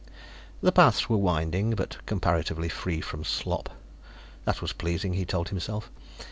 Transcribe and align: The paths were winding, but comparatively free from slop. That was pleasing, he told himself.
The 0.63 0.71
paths 0.71 1.09
were 1.09 1.17
winding, 1.17 1.75
but 1.75 2.03
comparatively 2.07 2.69
free 2.69 3.01
from 3.01 3.23
slop. 3.23 3.69
That 4.45 4.59
was 4.59 4.73
pleasing, 4.73 5.13
he 5.13 5.25
told 5.25 5.49
himself. 5.49 5.91